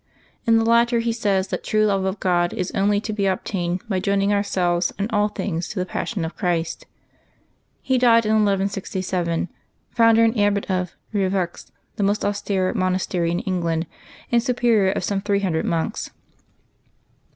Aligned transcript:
In 0.47 0.57
the 0.57 0.65
latter 0.65 0.97
he 0.99 1.11
says 1.13 1.49
that 1.49 1.63
true 1.63 1.85
love 1.85 2.05
of 2.05 2.19
God 2.19 2.53
is 2.53 2.71
only 2.71 2.99
to 3.01 3.13
be 3.13 3.27
obtained 3.27 3.87
by 3.87 3.99
joining 3.99 4.33
ourselves 4.33 4.91
in 4.97 5.07
all 5.11 5.27
things 5.27 5.67
to 5.69 5.77
the 5.77 5.85
Passion 5.85 6.25
of 6.25 6.35
Christ. 6.35 6.87
He 7.83 7.99
died 7.99 8.25
in 8.25 8.31
1167, 8.31 9.47
founder 9.91 10.23
and 10.23 10.39
Abbot 10.39 10.71
of 10.71 10.95
Eieveaux, 11.13 11.67
the 11.97 12.03
most 12.03 12.25
austere 12.25 12.73
monastery 12.73 13.29
in 13.29 13.41
England, 13.41 13.85
and 14.31 14.41
Superior 14.41 14.91
of 14.91 15.03
some 15.03 15.21
three 15.21 15.41
hun 15.41 15.51
dred 15.51 15.65
monks. 15.65 16.09